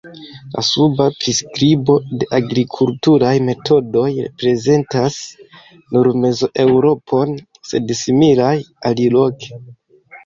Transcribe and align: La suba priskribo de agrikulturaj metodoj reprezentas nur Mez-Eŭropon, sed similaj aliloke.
La 0.53 0.61
suba 0.67 1.05
priskribo 1.23 1.97
de 2.23 2.27
agrikulturaj 2.37 3.33
metodoj 3.51 4.07
reprezentas 4.29 5.19
nur 5.95 6.13
Mez-Eŭropon, 6.25 7.39
sed 7.73 7.97
similaj 8.03 8.53
aliloke. 8.93 9.61